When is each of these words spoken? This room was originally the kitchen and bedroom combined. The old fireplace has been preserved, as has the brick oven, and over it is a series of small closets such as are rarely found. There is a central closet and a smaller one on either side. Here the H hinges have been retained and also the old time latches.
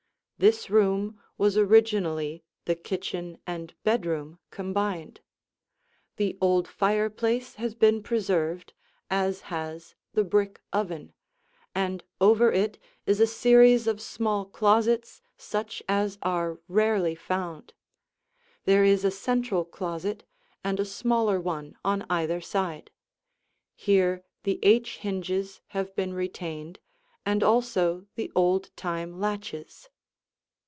This 0.49 0.71
room 0.71 1.19
was 1.37 1.55
originally 1.55 2.43
the 2.65 2.73
kitchen 2.73 3.37
and 3.45 3.75
bedroom 3.83 4.39
combined. 4.49 5.19
The 6.15 6.35
old 6.41 6.67
fireplace 6.67 7.53
has 7.61 7.75
been 7.75 8.01
preserved, 8.01 8.73
as 9.07 9.41
has 9.53 9.93
the 10.13 10.23
brick 10.23 10.59
oven, 10.73 11.13
and 11.75 12.03
over 12.19 12.51
it 12.51 12.79
is 13.05 13.19
a 13.19 13.27
series 13.27 13.85
of 13.85 14.01
small 14.01 14.45
closets 14.45 15.21
such 15.37 15.83
as 15.87 16.17
are 16.23 16.59
rarely 16.67 17.13
found. 17.13 17.75
There 18.65 18.83
is 18.83 19.05
a 19.05 19.11
central 19.11 19.63
closet 19.63 20.23
and 20.63 20.79
a 20.79 20.85
smaller 20.85 21.39
one 21.39 21.77
on 21.85 22.03
either 22.09 22.41
side. 22.41 22.89
Here 23.75 24.23
the 24.41 24.57
H 24.63 24.97
hinges 24.97 25.61
have 25.67 25.95
been 25.95 26.15
retained 26.15 26.79
and 27.27 27.43
also 27.43 28.07
the 28.15 28.31
old 28.33 28.75
time 28.75 29.19
latches. 29.19 29.87